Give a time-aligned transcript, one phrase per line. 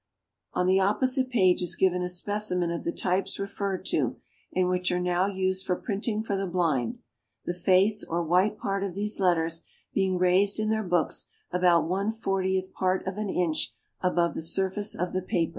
[0.55, 4.15] On the opposite page is given a specimen of the types referred to,
[4.51, 6.97] and which are now used for printing for the blind:
[7.45, 12.09] the face, or white part of these letters, being raised in their books about one
[12.09, 15.49] fortieth part of an inch above the surface of the paper.